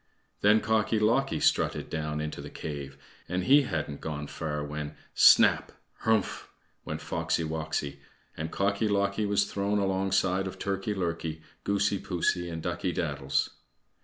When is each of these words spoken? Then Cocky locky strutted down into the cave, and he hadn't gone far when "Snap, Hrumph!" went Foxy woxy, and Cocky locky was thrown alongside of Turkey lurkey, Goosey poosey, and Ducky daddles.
Then 0.41 0.61
Cocky 0.61 0.97
locky 0.97 1.39
strutted 1.39 1.87
down 1.87 2.19
into 2.21 2.41
the 2.41 2.49
cave, 2.49 2.97
and 3.29 3.43
he 3.43 3.61
hadn't 3.61 4.01
gone 4.01 4.25
far 4.25 4.63
when 4.65 4.95
"Snap, 5.13 5.71
Hrumph!" 6.05 6.47
went 6.83 7.01
Foxy 7.01 7.43
woxy, 7.43 7.97
and 8.35 8.49
Cocky 8.49 8.87
locky 8.87 9.27
was 9.27 9.45
thrown 9.45 9.77
alongside 9.77 10.47
of 10.47 10.57
Turkey 10.57 10.95
lurkey, 10.95 11.43
Goosey 11.63 11.99
poosey, 11.99 12.49
and 12.49 12.63
Ducky 12.63 12.91
daddles. 12.91 13.51